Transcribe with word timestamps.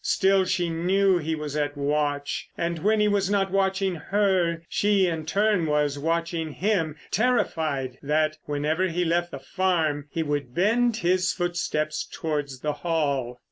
Still, 0.03 0.45
she 0.45 0.67
knew 0.67 1.19
he 1.19 1.35
was 1.35 1.55
at 1.55 1.77
watch—and 1.77 2.79
when 2.79 2.99
he 2.99 3.07
was 3.07 3.29
not 3.29 3.51
watching 3.51 3.93
her, 3.93 4.63
she 4.67 5.05
in 5.05 5.27
turn, 5.27 5.67
was 5.67 5.99
watching 5.99 6.53
him, 6.53 6.95
terrified 7.11 7.99
that 8.01 8.35
whenever 8.45 8.87
he 8.87 9.05
left 9.05 9.29
the 9.29 9.37
farm 9.37 10.07
he 10.09 10.23
would 10.23 10.55
bend 10.55 10.97
his 10.97 11.31
footsteps 11.33 12.07
towards 12.11 12.61
the 12.61 12.73
Hall. 12.73 13.39